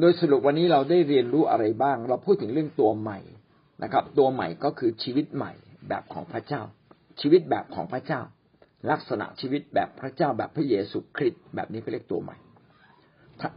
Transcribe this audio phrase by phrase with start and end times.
[0.00, 3.18] โดยสรุปวันนี้เราได้เรียนรู้อะไรบ้าง เราพูดถึงเรื่องตัวใหม่
[3.82, 5.52] นะครับ ตัวใหม่ก็คือชีวิตใหม่
[5.88, 6.62] แบบของพระเจ้า
[7.20, 8.20] ชีวิตแบบของพระเจ้า
[8.90, 12.36] ลักษณะชีวิตแบบพระเจ้าแบบพระเยซูคริสต์แบบนี้เขาเรียกตัวใหม่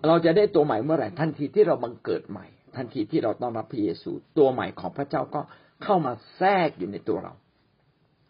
[0.08, 5.42] เราจะได้ตัวใหม่เมื่อไหร่ทันทีที่เราบังเกิดใหม่ ทันทีที่เราต้อนรับพระเยซูตัวใหม่ของพระเจ้าก็
[5.84, 7.34] เข้ามาแทรกอยู่ในตัวเรา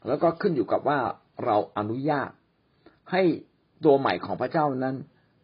[0.07, 0.99] แล้วก็ขึ้นอยู่กับว่า
[1.45, 2.29] เราอนุญาต
[3.11, 3.23] ให้
[3.85, 4.95] ตัวใหม่ของพระเจ้านั้น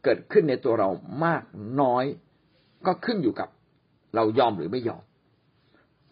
[0.03, 0.89] เกิดขึ้นในตัวเรา
[1.25, 1.43] มาก
[1.81, 2.05] น้อย
[2.85, 3.49] ก็ขึ้นอยู่กับ
[4.15, 5.03] เรายอมหรือไม่ยอม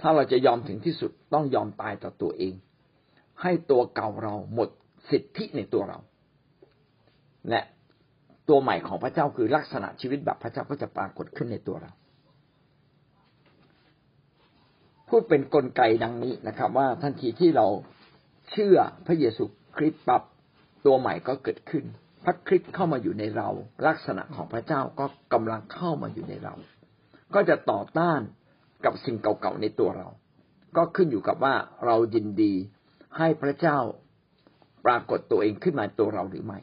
[0.02, 2.54] ถ้าเราจะยอมถึงที่สุดต้องยอมตายต่อตัวเอง
[3.42, 4.70] ให้ตัวเก่าเราหมด
[5.10, 6.00] สิทธิในตัวเรา
[7.50, 7.62] และ
[8.50, 11.92] ตัวใหม่ของพระเจ้าคือลักษณะชีวิตแบบพระเจ้าก็จะปรากฏขึ้นในตัวเรา
[15.10, 17.68] พูดเป็นนกลไกดังนี้นะครับ ว่าทันทีที่เรา
[18.52, 18.78] เชื่อ
[19.08, 19.44] พระเยซู
[19.78, 20.24] คริสต์ปับ
[20.86, 21.84] ตัวใหม่ก็เกิดขึ้น
[22.26, 23.50] พระคริสต์เข้ามาอยู่ในเรา
[23.88, 26.54] ลักษณะของพระเจ้าก็กำลังเข้ามาอยู่ในเรา
[27.34, 28.22] ก็จะต่อต้าน
[28.86, 30.08] กับสิ่งเก่าๆในตัวเรา
[30.78, 31.56] ก็ขึ้นอยู่กับว่า
[31.86, 32.54] เรายินดี
[33.18, 33.78] ให้พระเจ้า
[34.86, 36.60] ปรากฏตัวเองขึ้นมาตัวเราหรือไม่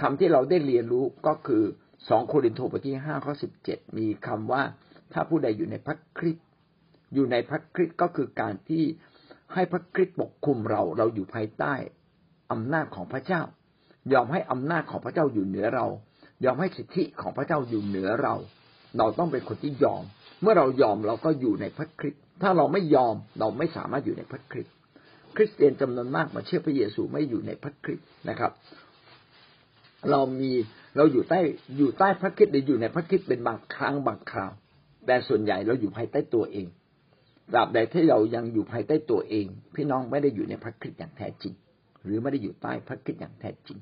[0.00, 1.62] คำที่เราได้เรียนรู้ก็คือ
[2.08, 4.62] สองโครินธ์บทที่ห้าข้อสิบเจ็ดมีคำว่า
[5.12, 6.46] ถ้าผู้ใดอยู่ในพระคริสต์
[7.14, 8.84] อยู่ในพระคริสต์ก็คือการที่
[9.54, 11.74] ให้พระคริสต์ปกคุมเราเราอยู่ภายใต้
[12.52, 13.42] อำนาจของพระเจ้า
[14.12, 15.86] ยอมให้อำนาจของพระเจ้าอยู่เหนือเรา
[16.44, 18.34] ยอมให้สิทธิของพระเจ้าอยู่เหนือเรา
[18.98, 20.02] เราต้องเป็นคนที่ยอม
[20.42, 24.74] เมื่อเรายอมเราก็อยู่ในพระคริสต์ถ้าเราไม่ยอมเราไม่สามารถอยู่ในพระคริสต์
[25.36, 28.52] คริสเตียนจำนวนมากมาเชื่อพระเยซูไม่อยู่ในพระคริสต์นะครับ
[30.10, 30.52] เรามี
[30.96, 31.40] เราอยู่ใต้
[31.76, 34.52] อยู่ใต้พระคริสต์หรืออยู่ในพระคริสต์เป็นบางครั้งบางคราว
[35.06, 36.66] แต่ส่วนใหญ่เราอยู่ภายใต้ตัวเอง
[37.52, 41.54] ตราบใดที่เรายังอยู่ภายใต้ตัวเอง พี่น้องไม่ได้อยู่ในพระคริสต์อย่างแท้จริง
[42.04, 43.78] หรือไม่ได้อยู่ใต้พระคริสต์อย่างแท้จริง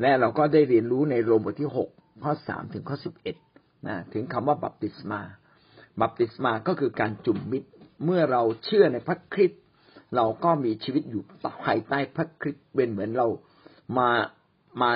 [0.00, 1.88] และเราก็ได้เรียนรู้ในโรมบทที่หก
[2.22, 3.36] ข้อสามถึงข้อสิบเอ็ด
[3.88, 5.20] นะถึงคำว่าบัพติศมา
[6.00, 7.68] บัพติศมาก็คือการจุ่มมิตร
[8.04, 9.60] เมื่อเราเชื่อในพระคริสต์
[10.16, 11.22] เราก็มีชีวิตอยู่
[11.64, 13.28] ภายใต้พระคริสต์เป็นเหมือนเรา
[13.98, 14.10] มา
[14.80, 14.90] มา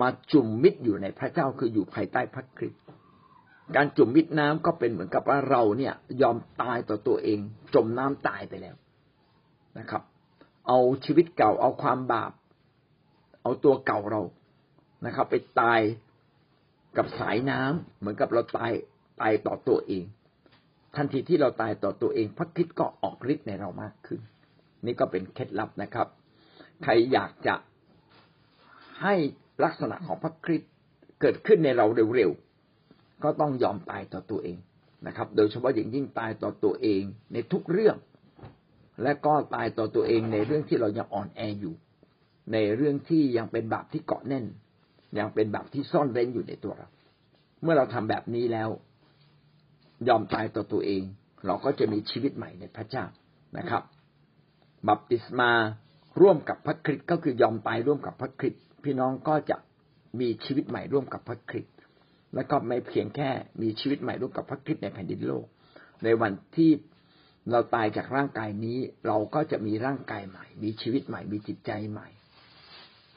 [0.00, 2.80] มาจุ่มมิตรอยู่ในพระเจ้าคืออยู่ภายใต้พระคริสต์
[3.76, 7.38] การจุ่มมิดน้ำก็เป็นเหมือนกับว่าเราเนี่ยยอมตายต่อตัวเอง
[7.74, 8.76] จมน้ำตายไปแล้ว
[9.78, 10.02] นะครับ
[10.68, 12.32] เอาชีวิตเก่าเอาความบาป
[13.42, 14.22] เอาตัวเก่าเรา
[15.06, 15.80] นะครับ ไปตาย
[16.96, 18.72] กับสายน้ำเหมือนกับเราตาย
[19.20, 20.04] ตายต่อตัวเอง
[20.96, 24.20] ทันทีที่เราตายต่อตัวเอง พระคิดก็ออกฤทธิ์ในเรามากขึ้น
[24.84, 26.08] นี่ก็เป็นเคล็ดลับนะครับ
[26.82, 27.54] ใครอยากจะ
[29.02, 29.14] ให้
[29.64, 30.70] ลักษณะของพระคริสต์
[31.20, 31.86] เกิดขึ้นในเรา
[32.16, 34.56] เร็วๆ ก็ต้องยอมตายต่อตัวเอง
[35.06, 37.02] นะครับ โดยเฉพาะอย่างยิ่งตายต่อตัวเอง
[37.32, 37.96] ในทุกเรื่อง
[39.02, 41.74] และก็ตายต่อตัวเองในเรื่องที่เรายังอ่อนแออยู่
[42.52, 44.44] ในเรื่องที่ยังเป็นบาปที่เกาะแน่น
[45.18, 46.88] ยังเป็นบาปที่ซ่อนเร้นอยู่ในตัวเรา
[47.62, 48.68] เมื่อเราทำแบบนี้แล้ว
[50.08, 51.02] ยอมตายต่อตัวเอง
[51.46, 53.04] เราก็จะมีชีวิตใหม่ในพระเจ้า
[53.58, 53.82] นะครับ
[54.88, 55.50] บัพติศมา
[56.20, 59.56] ร่วมกับพระคริสต์ก็คือยอมตายร่วมกับพระคริสต์พี่น้องก็จะ
[60.20, 61.74] มีชีวิตใหม่ร่วมกับพระคริสต์
[62.34, 63.30] และก็ไม่เพียงแค่
[63.62, 65.44] มีชีวิตใหม่ร่วมกับพระคริสต์ในแผ่นดินโลก
[66.04, 66.70] ในวันที่
[67.50, 72.08] เราตายจากร่างกายนี้ เราก็จะมีร่างกายใหม่ มีชีวิตใหม่มีจิตใจใหม่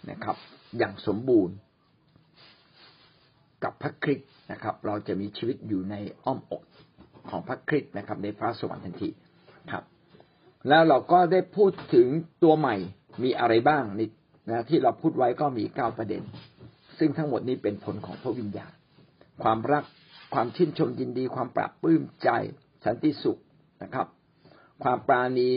[0.10, 0.36] นะครับ
[0.78, 1.56] อย่างสมบูรณ์
[3.64, 6.64] กับพระคริสต์นะครับ เราจะมีชีวิตอยู่ในอ้อมอก
[7.30, 9.10] ของพระคริสต์นะครับ ในฟ้าสวรรค์ทันที
[9.72, 9.84] ครับ
[10.70, 12.08] แล้วเราก็ได้พูดถึง
[12.44, 12.76] ตัวใหม่
[13.24, 14.10] มีอะไรบ้างนี่
[14.50, 16.22] นะที่เราพูดไว้ก็มีเก้าประเด็น
[17.00, 18.74] ซึ่งทั้งหมดนี้เป็นผลของพระวิญญาณ
[19.44, 19.84] ความรัก
[20.34, 22.30] ความชื่นชมยินดี ความปรับปลื้มใจ
[22.86, 23.40] สันติสุข
[23.84, 24.08] นะครับ
[24.84, 25.50] ความปราณี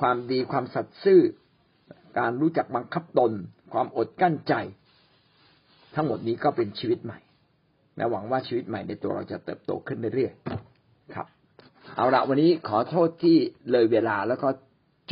[0.00, 1.20] ความดีความสัตย์ซื่อ
[2.18, 3.32] การรู้จักบังคับตน
[3.72, 4.54] ความอดกั้นใจ
[5.94, 7.18] ทั้งหมดนี้ก็เป็นชีวิตใหม่
[7.96, 11.26] และหวังว่าชีวิตใหม่ในตัวเราจะเติบโตขึ้นเรื่อยๆครับ
[11.96, 13.36] เอาละวันนี้ขอโทษที่
[13.70, 14.48] เลยเวลาแล้วก็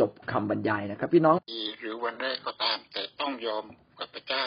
[0.01, 1.37] จบคำบรรยายนะครับ พี่น้อง
[1.81, 3.65] หรือวันแรกก็ตาม แต่ต้องยอม
[3.99, 4.47] กับพระเจ้า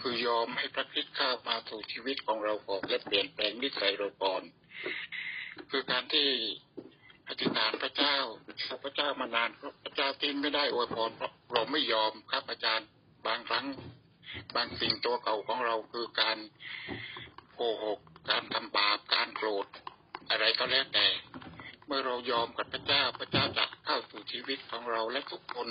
[0.00, 4.42] คือยอมให้พระคริสต์เข้ามาสู่ชีวิตของเราก่อนและเปลี่ยนแปลงนิสัยเราก่อน
[5.70, 6.28] คือการที่
[7.28, 8.16] อธิษฐานพระเจ้า
[8.84, 9.50] พระเจ้ามานาน
[9.84, 12.88] พระเจ้าที่ไม่ได้อวยพรเพราะเราไม่ยอมครับอาจารย์
[13.26, 13.66] บางครั้ง
[14.54, 16.38] บางสิ่งตัวเก่าของเราคือการ
[17.54, 18.00] โกหก
[18.30, 19.66] การทำบาป การโกรธ
[20.30, 21.06] อะไรก็แล้วแต่
[21.86, 25.68] เมื่อเรายอมกับพระเจ้าพระเจ้าจะเข้าสู่ชีวิตของเราและทุกคน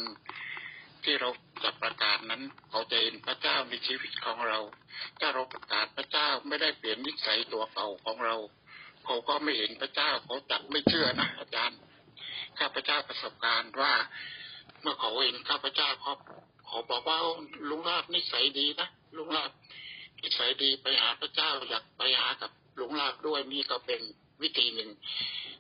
[1.03, 1.29] ที่เรา
[1.63, 4.59] จะประกาศนั้นเขาจะเห็นพระเจ้าในชีวิตของเรา
[5.19, 8.35] ถ้าเราประกาศพระเจ้าไม่ได้เปลี่ยนนิสัยตัวเก่าของเรา
[9.05, 11.79] เขาก็ไม่เห็นพระเจ้าเขาจะไม่เชื่อนะอาจารย์
[12.59, 13.93] ข้าพเจ้าประสบการณ์ว่า
[14.81, 16.13] เมื่อเขาเห็นข้าพเจ้าเขา
[16.73, 17.17] ขอบอกว่า
[17.69, 18.87] ลุงราบนิสัยดีนะ
[19.17, 19.51] ลุงราบ
[20.21, 24.01] นิสัยดีไปหาพระเจ้าอยากไปหากับหลงลาบด้วยนี่ก็เป็น
[24.41, 24.89] วิธีหนึ่ง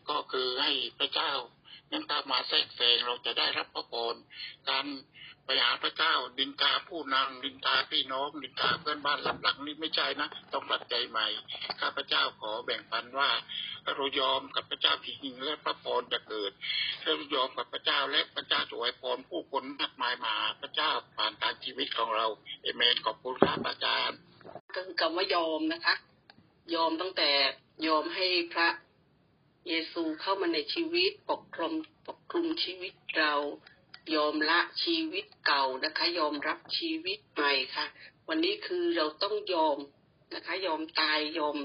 [0.09, 1.31] ก็คือให้พระเจ้า
[1.91, 4.15] นั้นตามมาแทรกแซงเราจะได้รับพระพร
[4.69, 4.85] การ
[5.45, 11.25] ไปหาพระเจ้าดินทาผู้นำดินทาพี่น้องดินทาเพื่อนบ้านหลับหลังนี่ไม่ใช่นะต้องปรับใจใหม่
[11.79, 13.29] ข้าพระเจ้าขอแบ่งปันว่า
[13.95, 16.51] เรายอมกับพระเจ้าจริงและพระพรจะเกิด
[17.03, 22.25] เรายอมกับพระเจ้าและพระเจ้าจะไว้พรผู้คนมากมายมาพระเจ้าผ่านการชีวิตของเรา
[22.61, 24.17] เอเมนขอบคุณครับอาจารย์
[24.75, 25.95] ก็คือคำว่ายอมนะคะ
[26.75, 27.29] ยอมตั้งแต่
[27.87, 28.69] ยอมให้พระ
[29.67, 31.73] เยซูเข้ามาในชีวิตปกคลุม
[32.07, 33.33] ปกคลุมชีวิตเรา
[34.15, 37.85] ยอมละชีวิตเก่านะคะ ยอมรับชีวิตใหม่ค่ะ
[38.29, 39.77] วันนี้คือเราต้องยอม
[40.35, 41.55] นะคะ ยอมตายยอม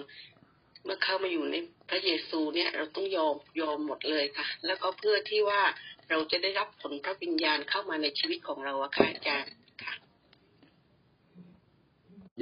[0.84, 1.56] เมื่อเข้ามาอยู่ใน
[1.90, 5.62] พระเยซูเนี่ยเราต้องยอมยอมหมดเลยค่ะ แล้วก็เพื่อที่ว่า
[6.10, 9.52] เราจะได้รับผลพระวิญญาณเข้ามาในชีวิตของเราอะค่ะอาจารย์
[9.82, 9.94] ค่ะ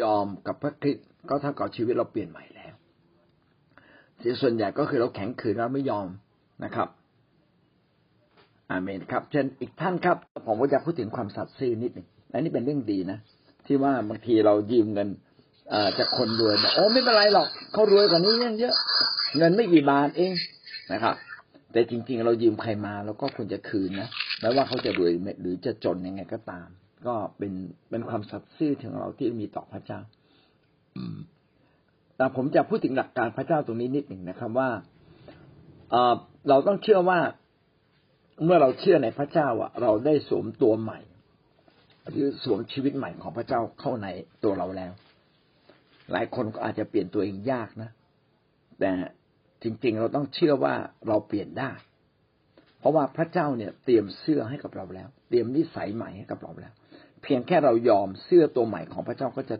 [0.02, 2.74] ยอมกับพระคริสต์ก็เท่ากับชีวิตเราเปลี่ยนใหม่แล้ว
[4.42, 6.06] ส่วนใหญ่ก็คือเราแข็งขืนเราไม่ยอม
[6.64, 6.88] นะครับ
[8.70, 10.16] อาเมนครับ เช่นอีกท่านครับ
[10.46, 13.18] ผมก็จะพูดถึงความสัตย์ซื่อนิดหนึ่งอันนี้เป็นเรื่องดีนะ
[13.66, 15.08] ที่ว่าบางทีเรายืมเงิน
[15.72, 18.74] อจากคนรวยโอ้ไม่เป็นไรหรอกเขารวยกว่านี้เยอะ
[19.38, 20.32] เงินไม่กี่บาทเอง
[20.92, 21.14] นะครับ
[21.72, 24.08] แต่จริงๆ เรายืมใครมาเราก็ควรจะคืนนะ
[24.40, 26.68] ไม่ว่าเขาจะรวยหรือจะจนยังไงก็ตาม
[27.06, 27.52] ก็เป็น
[27.90, 30.00] เป็นความสัตย์ซื่อของเราที่มีต่อพระเจ้า
[32.16, 34.70] แต่ผมจะพูดถึงหลักการพระเจ้าตรงนี้นิดหนึ่งนะครับว่า
[36.48, 37.18] เราต้องเชื่อว่า
[38.42, 41.00] เมื่อเราเชื่อในพระเจ้าอะ เราได้สวมตัวใหม่
[42.10, 44.08] หรือสวมชีวิตใหม่ของพระเจ้าเข้าใน
[44.44, 44.92] ตัวเราแล้ว
[46.12, 47.90] หลายคนก็อาจจะเปลี่ยนตัวเองยากนะ
[48.80, 48.90] แต่
[49.62, 50.74] จริง ๆ เราต้องเชื่อว่า
[51.08, 51.70] เราเปลี่ยนได้
[52.78, 56.72] เพราะว่าพระเจ้าเนี่ย เตรียมเสื้อให้กับเราแล้ว เตรียมนิสัยใหม่ให้กับเราแล้ว
[57.22, 59.56] เพียงแค่เรายอมเสื้อตัวใหม่ของพระเจ้าก็จะ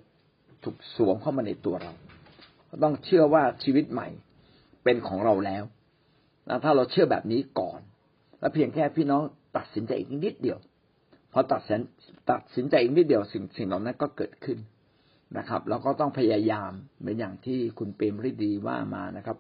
[0.64, 1.92] ถูกสวมเข้ามาในตัวเรา
[2.84, 4.08] ต้องเชื่อว่าชีวิตใหม่
[4.84, 5.64] เป็นของเราแล้ว
[6.48, 7.80] นะถ้าเราเชื่อแบบนี้ก่อน
[8.44, 9.22] แล้วเพียงแค่พี่น้อง
[9.56, 10.58] ตัดสินใจอีกนิดเดียว
[11.32, 11.80] พอตัดสิน
[12.30, 14.58] ตัดสินใจอีกนิดเดียวสิ่งสิ่งเหล่านั้นก็เกิดขึ้น
[15.38, 19.36] นะครับแล้วก็ต้องพยายามเหมือนอย่างที่คุณเปรมฤดีว่ามานะครับ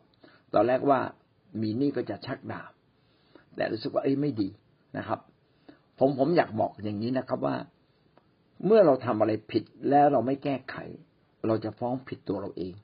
[0.54, 1.00] ตอนแรกว่า
[1.60, 2.70] มีนี่ก็จะชักดาบ
[3.56, 4.48] แต่รู้สึกว่าเอ้ยไม่ดี
[4.98, 5.20] นะครับ
[5.98, 7.56] ผมผมอยากบอกอย่างนี้นะครับว่า
[8.66, 10.76] เมื่อเราทำอะไรผิดแล้วเราไม่แก้ไข
[11.46, 12.74] เราจะฟ้องผิดตัวเราเอง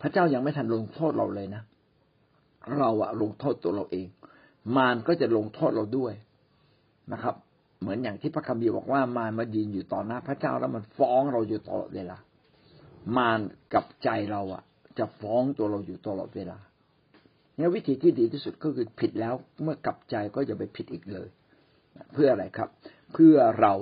[0.00, 1.62] พระเจ้ายังไม่ทันลงโทษเราเลยนะ
[2.78, 4.06] เราอะลงโทษตัวเราเอง
[4.76, 6.14] มารก็จะลงโทษเราด้วย
[7.12, 7.34] นะครับ
[7.80, 12.16] เหมือนอย่างที่พระคัมภีร์บอกว่ามารมายืนอยู่ต่อหน้าพระเจ้าแล้วมันฟ้องเราอยู่ตลอดเวลา
[13.16, 13.40] มาร
[13.74, 14.62] กับใจเราอะ
[14.98, 16.58] จะฟ้องตัวเราอยู่ตลอดเวลา
[17.56, 21.28] เนี่ยวิธีที่ดีที่สุดก็คือผิดแล้วเมื่อกลับใจก็อย่าไปผิดอีกเลย
[22.12, 22.68] เพื่ออะไรครับ
[23.12, 23.74] เพื่อเรา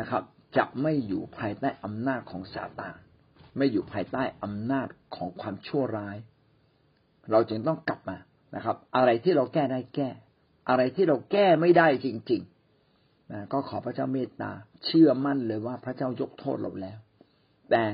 [0.00, 0.22] นะครับ
[0.56, 2.96] จะไม่อยู่ภายใต้อำนาจของซาตาน
[3.56, 6.16] ไม่อยู่ภายใต้อำนาจของความชั่วร้าย
[7.30, 8.16] เราจึงต้องกลับมา
[8.54, 10.08] นะครับ อะไรที่เราแก้ได้แก้
[10.68, 14.50] อะไรที่เราแก้ไม่ได้จริงๆนะก็ขอพระเจ้าเมตตา
[14.84, 16.98] เชื่อมั่นเลยว่าพระเจ้ายกโทษเราแล้ว
[17.70, 17.84] แต่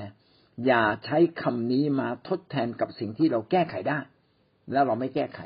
[0.67, 3.99] อย่าใช้คำนี้มาทดแทนกับสิ่งที่เราแก้ไขได้
[4.73, 5.41] แล้วเราไม่แก้ไข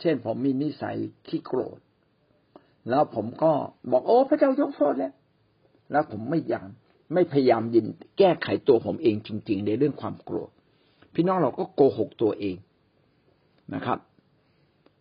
[0.00, 1.78] เช่นผมมีนิสัยขี้โกรธ
[2.90, 3.52] แล้วผมก็
[3.90, 5.12] บอกโอ้พระเจ้ายกโทษแล้ว
[5.92, 6.68] แล้วผมไม่ยาม
[7.14, 7.86] ไม่พยายามยิน
[8.18, 10.50] แก้ไขตัวผมเองจริง ๆ ในเรื่องความโกรธ
[11.14, 12.56] พี่น้องเราก็โกหกตัวเอง
[13.74, 13.98] นะครับ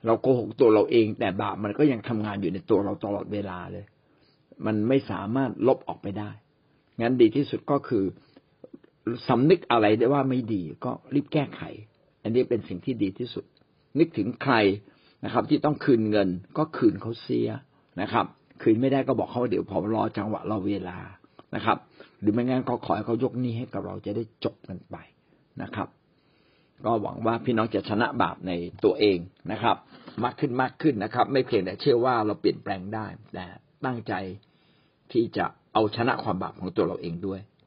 [0.07, 3.85] เราโกหกตัวเราเอง แต่บาปมันก็ยังทำงานอยู่ในตัวเราตลอดเวลาเลย
[4.65, 6.29] มันไม่สามารถลบออกไปได้
[7.01, 8.03] งั้นดีที่สุดก็คือ
[9.27, 11.61] สำนึกอะไรได้ว่าไม่ดีก็รีบแก้ไข
[12.23, 13.45] อันนี้เป็นสิ่งที่ดีที่สุด
[13.99, 14.55] นึกถึงใคร
[15.25, 17.49] นะครับ ที่ต้องคืนเงินก็คืนเขาเสีย
[18.01, 18.25] นะครับ
[18.61, 20.97] คืนไม่ได้ก็บอกเขาเดี๋ยวผมรอจังหวะรอเวลา
[21.55, 21.77] นะครับ
[22.19, 24.95] หรือไม่งั้นก็ขอให้เขายกหนี้ให้กับเราจะได้จบกันไป
[25.61, 25.87] นะครับ
[26.85, 28.51] ก็หวังว่าพี่น้องจะชนะบาปใน
[28.83, 29.17] ตัวเอง
[29.51, 29.77] นะครับ
[30.23, 33.45] มากขึ้นมากขึ้นนะครับ ไม่เพียงแต่เชื่อว่าเราเปลี่ยนแปลงได้ แต่
[33.85, 34.13] ตั้งใจ
[35.11, 37.39] ที่จะเอาชนะความบาปของตัวเราเองด้วย